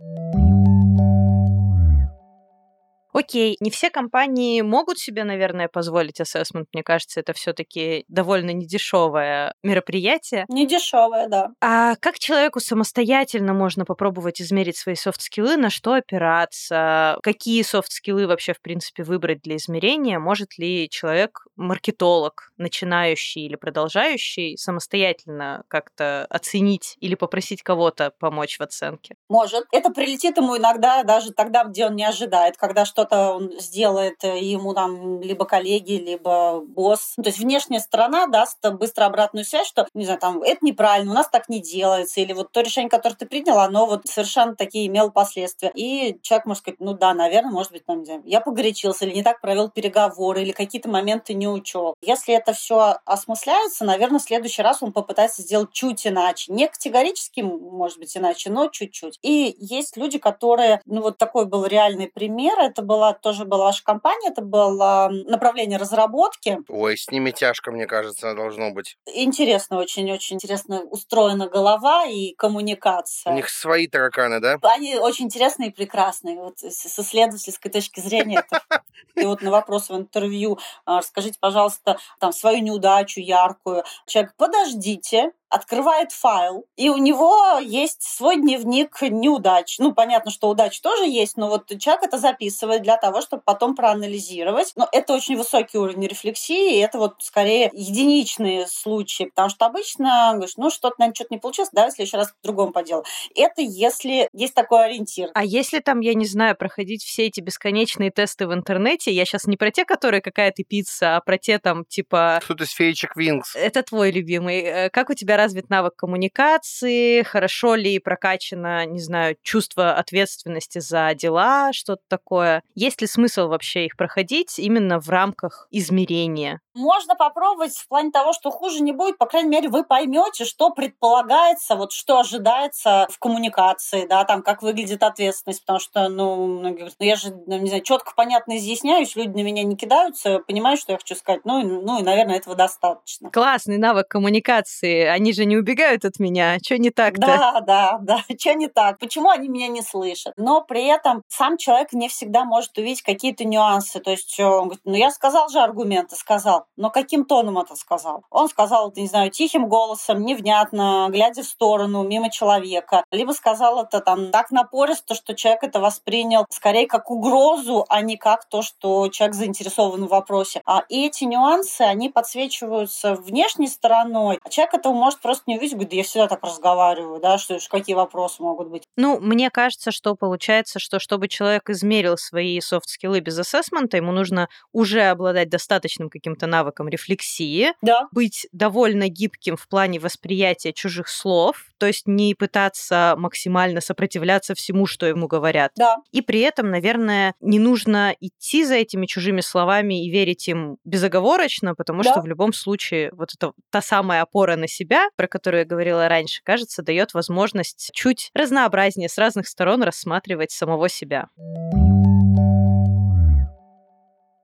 [3.17, 6.67] Окей, не все компании могут себе, наверное, позволить ассессмент.
[6.71, 10.45] Мне кажется, это все-таки довольно недешевое мероприятие.
[10.49, 11.49] Недешевое, да.
[11.59, 18.53] А как человеку самостоятельно можно попробовать измерить свои софт-скиллы, на что опираться, какие софт-скиллы вообще,
[18.53, 20.19] в принципе, выбрать для измерения?
[20.19, 28.61] Может ли человек, маркетолог, начинающий или продолжающий, самостоятельно как-то оценить или попросить кого-то помочь в
[28.61, 29.15] оценке?
[29.27, 29.65] Может.
[29.71, 34.23] Это прилетит ему иногда даже тогда, где он не ожидает, когда что что-то он сделает,
[34.23, 37.13] э, ему там либо коллеги, либо босс.
[37.17, 41.11] Ну, то есть внешняя сторона даст быстро обратную связь, что, не знаю, там, это неправильно,
[41.11, 44.55] у нас так не делается, или вот то решение, которое ты принял, оно вот совершенно
[44.55, 45.71] такие имело последствия.
[45.73, 49.23] И человек может сказать, ну да, наверное, может быть, там, знаю, я погорячился, или не
[49.23, 51.95] так провел переговоры, или какие-то моменты не учел.
[52.01, 56.51] Если это все осмысляется, наверное, в следующий раз он попытается сделать чуть иначе.
[56.51, 59.19] Не категорически, может быть, иначе, но чуть-чуть.
[59.21, 63.65] И есть люди, которые, ну вот такой был реальный пример, это был была, тоже была
[63.65, 66.59] ваша компания, это было направление разработки.
[66.67, 68.97] Ой, с ними тяжко, мне кажется, должно быть.
[69.05, 73.31] Интересно, очень-очень интересно устроена голова и коммуникация.
[73.31, 74.57] У них свои тараканы, да?
[74.63, 76.37] Они очень интересные и прекрасные.
[76.37, 78.43] Вот с исследовательской точки зрения.
[79.15, 83.83] И вот на вопрос в интервью, а, расскажите, пожалуйста, там свою неудачу яркую.
[84.05, 89.77] Человек, подождите, открывает файл, и у него есть свой дневник неудач.
[89.79, 93.75] Ну, понятно, что удач тоже есть, но вот человек это записывает для того, чтобы потом
[93.75, 94.73] проанализировать.
[94.75, 100.31] Но это очень высокий уровень рефлексии, и это вот скорее единичные случаи, потому что обычно
[100.33, 103.05] говоришь, ну, что-то, наверное, что-то не получилось, давай в следующий раз по-другому поделаю.
[103.35, 105.29] Это если есть такой ориентир.
[105.33, 109.45] А если там, я не знаю, проходить все эти бесконечные тесты в интернете, я сейчас
[109.45, 112.41] не про те, которые какая-то пицца, а про те там, типа...
[112.47, 113.55] Тут из феечек Винкс.
[113.55, 114.61] Это твой любимый.
[114.61, 121.13] Э, как у тебя развит навык коммуникации, хорошо ли прокачано, не знаю, чувство ответственности за
[121.15, 122.63] дела, что-то такое.
[122.75, 126.59] Есть ли смысл вообще их проходить именно в рамках измерения?
[126.77, 130.69] Можно попробовать в плане того, что хуже не будет, по крайней мере, вы поймете, что
[130.69, 136.77] предполагается, вот что ожидается в коммуникации, да, там, как выглядит ответственность, потому что, ну, ну
[136.99, 140.91] я же, ну, не знаю, четко, понятно изъясняюсь, люди на меня не кидаются, понимают, что
[140.91, 143.31] я хочу сказать, ну, ну и, наверное, этого достаточно.
[143.31, 147.25] Классный навык коммуникации, они же не убегают от меня, что не так-то?
[147.25, 150.33] Да, да, да, что не так, почему они меня не слышат?
[150.37, 154.81] Но при этом сам человек не всегда может увидеть какие-то нюансы, то есть он говорит,
[154.85, 158.23] ну, я сказал же аргументы, сказал, но каким тоном это сказал?
[158.29, 163.03] Он сказал не знаю, тихим голосом, невнятно, глядя в сторону, мимо человека.
[163.11, 168.17] Либо сказал это там так напористо, что человек это воспринял скорее как угрозу, а не
[168.17, 170.61] как то, что человек заинтересован в вопросе.
[170.65, 175.93] А эти нюансы, они подсвечиваются внешней стороной, а человек этого может просто не увидеть, говорит,
[175.93, 178.83] я всегда так разговариваю, да, что какие вопросы могут быть.
[178.95, 184.47] Ну, мне кажется, что получается, что чтобы человек измерил свои софт-скиллы без ассессмента, ему нужно
[184.71, 186.56] уже обладать достаточным каким-то навыком
[186.87, 188.07] рефлексии, да.
[188.11, 194.85] быть довольно гибким в плане восприятия чужих слов, то есть не пытаться максимально сопротивляться всему,
[194.85, 195.71] что ему говорят.
[195.75, 195.97] Да.
[196.11, 201.75] И при этом, наверное, не нужно идти за этими чужими словами и верить им безоговорочно,
[201.75, 202.11] потому да.
[202.11, 206.07] что в любом случае вот эта та самая опора на себя, про которую я говорила
[206.07, 211.27] раньше, кажется, дает возможность чуть разнообразнее с разных сторон рассматривать самого себя.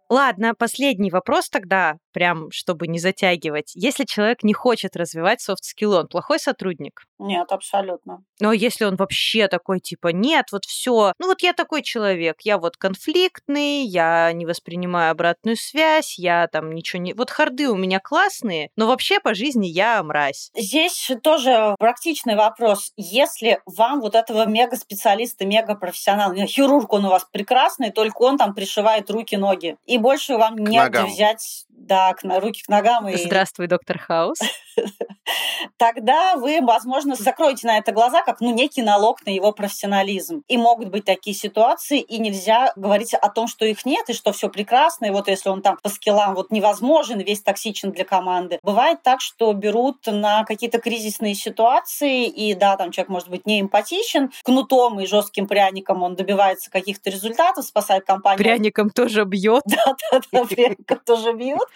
[0.10, 3.71] Ладно, последний вопрос тогда прям чтобы не затягивать.
[3.76, 7.06] Если человек не хочет развивать софт-скиллы, он плохой сотрудник?
[7.19, 8.23] Нет, абсолютно.
[8.39, 12.58] Но если он вообще такой, типа, нет, вот все, ну вот я такой человек, я
[12.58, 17.13] вот конфликтный, я не воспринимаю обратную связь, я там ничего не...
[17.13, 20.52] Вот харды у меня классные, но вообще по жизни я мразь.
[20.56, 22.91] Здесь тоже практичный вопрос.
[22.97, 29.10] Если вам вот этого мега-специалиста, мега-профессионала, хирург он у вас прекрасный, только он там пришивает
[29.10, 33.08] руки-ноги, и больше вам не взять да, к, руки к ногам.
[33.10, 33.17] И...
[33.17, 34.39] Здравствуй, доктор Хаус.
[35.78, 40.44] Тогда вы, возможно, закроете на это глаза, как ну, некий налог на его профессионализм.
[40.48, 44.32] И могут быть такие ситуации, и нельзя говорить о том, что их нет, и что
[44.32, 48.60] все прекрасно, и вот если он там по скиллам вот невозможен, весь токсичен для команды.
[48.64, 53.62] Бывает так, что берут на какие-то кризисные ситуации, и да, там человек может быть не
[53.62, 58.38] эмпатичен, кнутом и жестким пряником он добивается каких-то результатов, спасает компанию.
[58.38, 59.64] Пряником тоже бьет.
[59.74, 61.68] Да, да, да, пряником тоже бьет.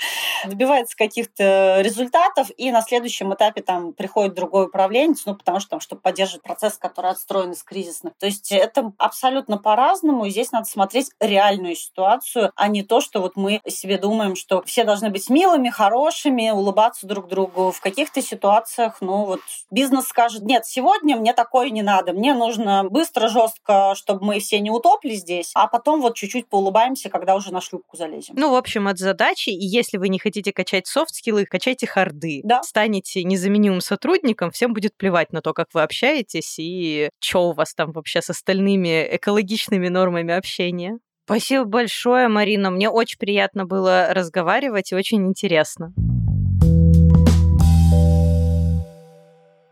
[0.45, 5.79] добивается каких-то результатов, и на следующем этапе там приходит другой управленец, ну, потому что там,
[5.79, 8.13] чтобы поддерживать процесс, который отстроен из кризисных.
[8.17, 13.21] То есть это абсолютно по-разному, и здесь надо смотреть реальную ситуацию, а не то, что
[13.21, 17.71] вот мы себе думаем, что все должны быть милыми, хорошими, улыбаться друг другу.
[17.71, 22.83] В каких-то ситуациях, ну, вот бизнес скажет, нет, сегодня мне такое не надо, мне нужно
[22.89, 27.53] быстро, жестко, чтобы мы все не утопли здесь, а потом вот чуть-чуть поулыбаемся, когда уже
[27.53, 28.35] на шлюпку залезем.
[28.37, 32.41] Ну, в общем, от задачи, и если вы не хотите качать софт-скиллы, качайте харды.
[32.43, 32.63] Да.
[32.63, 37.73] Станете незаменимым сотрудником, всем будет плевать на то, как вы общаетесь и что у вас
[37.73, 40.99] там вообще с остальными экологичными нормами общения.
[41.25, 42.71] Спасибо большое, Марина.
[42.71, 45.93] Мне очень приятно было разговаривать и очень интересно.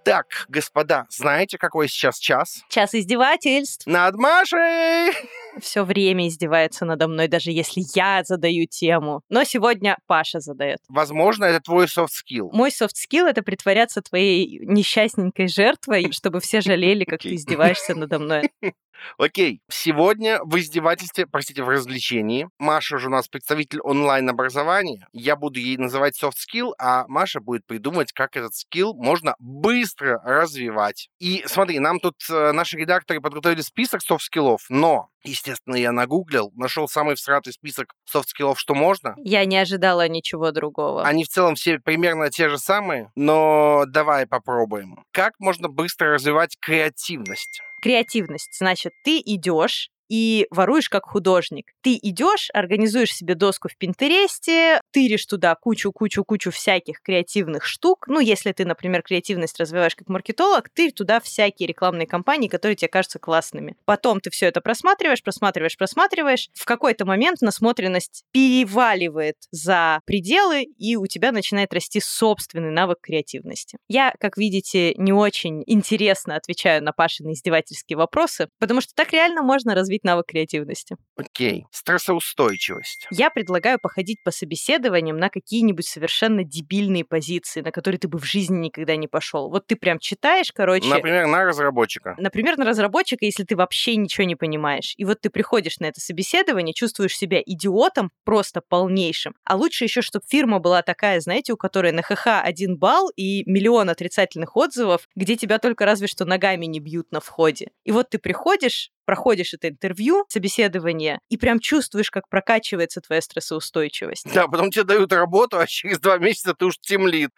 [0.04, 2.62] Так, господа, знаете, какой сейчас час?
[2.70, 3.88] Час издевательств.
[3.88, 5.13] Над Машей!
[5.60, 9.22] Все время издевается надо мной, даже если я задаю тему.
[9.30, 10.80] Но сегодня Паша задает.
[10.89, 12.50] Возможно, это твой soft skill.
[12.52, 18.20] Мой soft skill это притворяться твоей несчастненькой жертвой, чтобы все жалели, как ты издеваешься надо
[18.20, 18.50] мной.
[19.18, 22.50] Окей, сегодня в издевательстве, простите, в развлечении.
[22.60, 25.08] Маша же у нас представитель онлайн-образования.
[25.12, 30.22] Я буду ей называть soft skill, а Маша будет придумывать, как этот skill можно быстро
[30.24, 31.10] развивать.
[31.20, 35.92] И смотри, нам тут э, наши редакторы подготовили список soft skill ов, но Естественно, я
[35.92, 39.16] нагуглил, нашел самый всратый список soft skill ов, что можно.
[39.18, 41.04] Я не ожидала ничего другого.
[41.04, 45.04] Они в целом все примерно те же самые, но давай попробуем.
[45.12, 47.62] Как можно быстро развивать креативность?
[47.82, 48.58] Креативность.
[48.58, 51.72] Значит, ты идешь и воруешь как художник.
[51.82, 58.06] Ты идешь, организуешь себе доску в Пинтересте, тыришь туда кучу-кучу-кучу всяких креативных штук.
[58.08, 62.89] Ну, если ты, например, креативность развиваешь как маркетолог, ты туда всякие рекламные кампании, которые тебе
[62.89, 63.76] кажутся классными.
[63.86, 66.50] Потом ты все это просматриваешь, просматриваешь, просматриваешь.
[66.54, 73.78] В какой-то момент насмотренность переваливает за пределы, и у тебя начинает расти собственный навык креативности.
[73.88, 79.41] Я, как видите, не очень интересно отвечаю на Пашины издевательские вопросы, потому что так реально
[79.41, 80.97] можно развить развить навык креативности.
[81.17, 81.65] Окей.
[81.71, 83.08] Стрессоустойчивость.
[83.10, 88.25] Я предлагаю походить по собеседованиям на какие-нибудь совершенно дебильные позиции, на которые ты бы в
[88.25, 89.49] жизни никогда не пошел.
[89.49, 90.88] Вот ты прям читаешь, короче...
[90.88, 92.15] Например, на разработчика.
[92.17, 94.93] Например, на разработчика, если ты вообще ничего не понимаешь.
[94.97, 99.36] И вот ты приходишь на это собеседование, чувствуешь себя идиотом, просто полнейшим.
[99.45, 103.49] А лучше еще, чтобы фирма была такая, знаете, у которой на ХХ один балл и
[103.49, 107.71] миллион отрицательных отзывов, где тебя только разве что ногами не бьют на входе.
[107.86, 114.32] И вот ты приходишь, проходишь это интервью, собеседование, и прям чувствуешь, как прокачивается твоя стрессоустойчивость.
[114.34, 117.32] Да, потом тебе дают работу, а через два месяца ты уж темлит.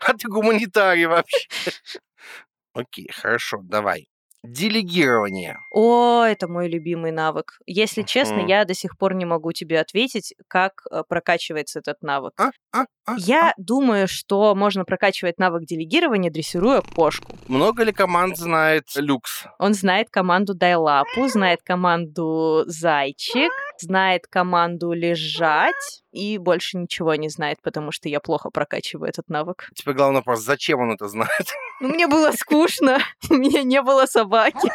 [0.00, 1.48] А ты гуманитарий вообще.
[2.72, 4.08] Окей, хорошо, давай.
[4.44, 5.56] Делегирование.
[5.70, 7.58] О, это мой любимый навык.
[7.64, 12.34] Если честно, я до сих пор не могу тебе ответить, как э, прокачивается этот навык.
[12.36, 12.84] А, а,
[13.16, 13.54] Я а.
[13.56, 17.36] думаю, что можно прокачивать навык делегирования, дрессируя кошку.
[17.48, 19.44] Много ли команд знает люкс?
[19.58, 27.28] Он знает команду дай лапу, знает команду зайчик, знает команду лежать и больше ничего не
[27.28, 29.68] знает, потому что я плохо прокачиваю этот навык.
[29.74, 31.52] Теперь главный вопрос, зачем он это знает?
[31.80, 32.98] Ну, мне было скучно,
[33.30, 34.70] у меня не было собаки.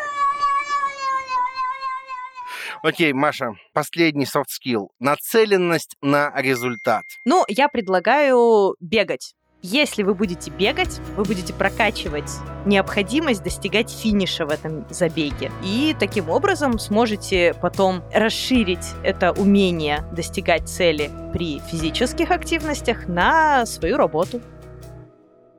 [2.81, 4.87] Окей, Маша, последний soft skill.
[4.99, 7.03] Нацеленность на результат.
[7.25, 9.33] Ну, я предлагаю бегать.
[9.61, 12.31] Если вы будете бегать, вы будете прокачивать
[12.65, 15.51] необходимость достигать финиша в этом забеге.
[15.61, 23.97] И таким образом сможете потом расширить это умение достигать цели при физических активностях на свою
[23.97, 24.41] работу.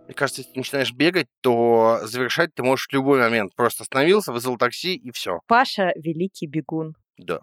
[0.06, 3.54] Мне кажется, если ты начинаешь бегать, то завершать ты можешь в любой момент.
[3.54, 5.40] Просто остановился, вызвал такси и все.
[5.46, 6.94] Паша— великий бегун.
[7.26, 7.40] Да.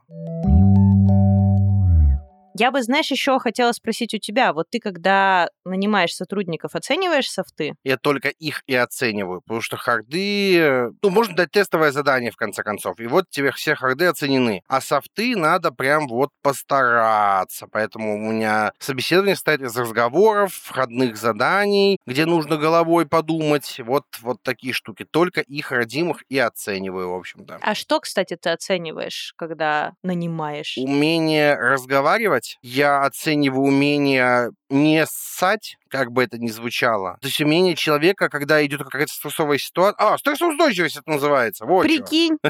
[2.59, 7.75] Я бы, знаешь, еще хотела спросить у тебя, вот ты, когда нанимаешь сотрудников, оцениваешь софты?
[7.83, 10.89] Я только их и оцениваю, потому что харды...
[11.03, 12.99] Ну, можно дать тестовое задание, в конце концов.
[12.99, 14.63] И вот тебе все харды оценены.
[14.67, 17.67] А софты надо прям вот постараться.
[17.71, 23.79] Поэтому у меня собеседование состоит из разговоров, входных заданий, где нужно головой подумать.
[23.85, 25.05] Вот, вот такие штуки.
[25.09, 27.59] Только их родимых и оцениваю, в общем-то.
[27.61, 30.75] А что, кстати, ты оцениваешь, когда нанимаешь?
[30.77, 32.46] Умение разговаривать.
[32.61, 37.17] Я оцениваю умение не ссать, как бы это ни звучало.
[37.21, 39.95] То есть умение человека, когда идет какая-то стрессовая ситуация...
[39.97, 41.65] А, стрессоустойчивость это называется.
[41.65, 42.37] Вот Прикинь.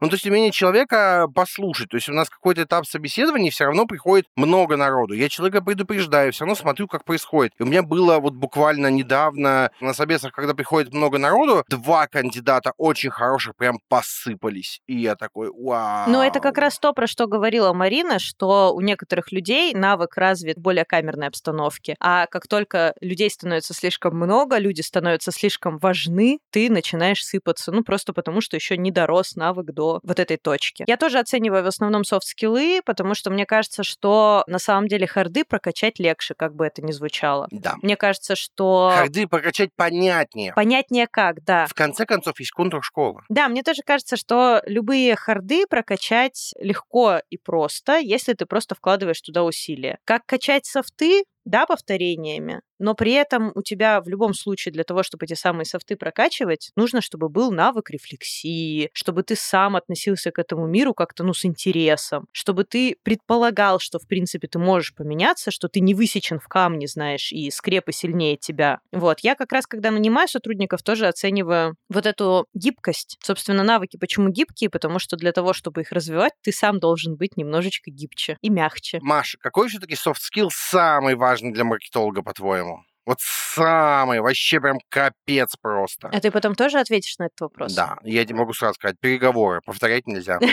[0.00, 1.90] Ну, то есть умение человека послушать.
[1.90, 5.12] То есть у нас какой-то этап собеседования, все равно приходит много народу.
[5.12, 7.52] Я человека предупреждаю, все равно смотрю, как происходит.
[7.58, 12.72] И у меня было вот буквально недавно на собесах, когда приходит много народу, два кандидата
[12.78, 14.80] очень хороших прям посыпались.
[14.86, 16.08] И я такой, вау.
[16.08, 20.58] Ну, это как раз то, про что говорила Марина, что у некоторых людей навык развит
[20.58, 21.96] более камерной обстановке.
[22.00, 27.72] А как только людей становится слишком много, люди становятся слишком важны, ты начинаешь сыпаться.
[27.72, 30.84] Ну, просто потому, что еще не дорос навык до вот этой точки.
[30.86, 35.44] Я тоже оцениваю в основном софт-скиллы, потому что мне кажется, что на самом деле харды
[35.44, 37.48] прокачать легче, как бы это ни звучало.
[37.50, 37.74] Да.
[37.82, 38.92] Мне кажется, что...
[38.94, 40.52] Харды прокачать понятнее.
[40.54, 41.66] Понятнее как, да.
[41.66, 43.22] В конце концов, есть контур-школа.
[43.28, 49.20] Да, мне тоже кажется, что любые харды прокачать легко и просто, если ты просто вкладываешь
[49.20, 49.98] туда усилия.
[50.04, 55.02] Как качать софты, да, повторениями, но при этом у тебя в любом случае для того,
[55.02, 60.38] чтобы эти самые софты прокачивать, нужно, чтобы был навык рефлексии, чтобы ты сам относился к
[60.38, 65.50] этому миру как-то, ну, с интересом, чтобы ты предполагал, что, в принципе, ты можешь поменяться,
[65.50, 68.80] что ты не высечен в камне, знаешь, и скрепы сильнее тебя.
[68.92, 69.20] Вот.
[69.20, 73.16] Я как раз, когда нанимаю сотрудников, тоже оцениваю вот эту гибкость.
[73.22, 74.68] Собственно, навыки почему гибкие?
[74.68, 78.98] Потому что для того, чтобы их развивать, ты сам должен быть немножечко гибче и мягче.
[79.02, 82.84] Маша, какой все-таки skill самый важный для маркетолога, по-твоему?
[83.06, 86.08] Вот самый, вообще прям капец просто.
[86.12, 87.72] А ты потом тоже ответишь на этот вопрос?
[87.72, 90.40] Да, я тебе могу сразу сказать, переговоры, повторять нельзя.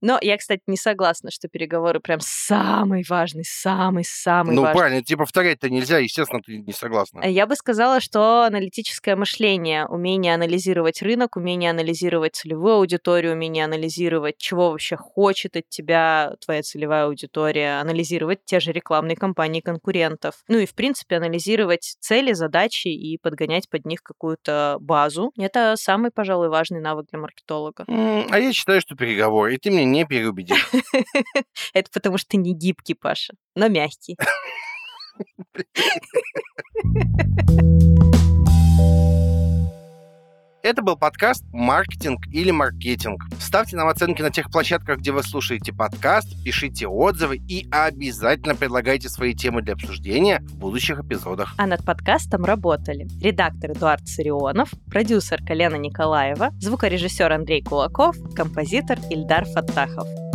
[0.00, 4.74] Но я, кстати, не согласна, что переговоры прям самый важный, самый-самый ну, важный.
[4.74, 7.20] Ну, правильно, тебе повторять-то нельзя, естественно, ты не согласна.
[7.26, 14.38] Я бы сказала, что аналитическое мышление, умение анализировать рынок, умение анализировать целевую аудиторию, умение анализировать,
[14.38, 20.36] чего вообще хочет от тебя твоя целевая аудитория, анализировать те же рекламные кампании конкурентов.
[20.48, 25.32] Ну и, в принципе, анализировать цели, задачи и подгонять под них какую-то базу.
[25.36, 27.84] Это самый, пожалуй, важный навык для маркетолога.
[27.88, 29.54] А я считаю, что переговоры.
[29.54, 30.68] И ты меня не переубедишь.
[31.72, 34.16] Это потому что ты не гибкий, Паша, но мягкий.
[40.62, 43.22] Это был подкаст «Маркетинг или маркетинг».
[43.38, 49.08] Ставьте нам оценки на тех площадках, где вы слушаете подкаст, пишите отзывы и обязательно предлагайте
[49.08, 51.54] свои темы для обсуждения в будущих эпизодах.
[51.58, 59.44] А над подкастом работали редактор Эдуард Сарионов, продюсер Колена Николаева, звукорежиссер Андрей Кулаков, композитор Ильдар
[59.44, 60.27] Фаттахов.